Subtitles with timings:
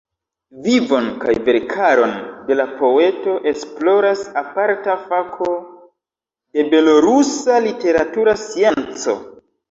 [0.67, 2.13] Vivon kaj verkaron
[2.47, 5.49] de la poeto, esploras aparta fako
[6.57, 9.15] de belorusa literatura scienco.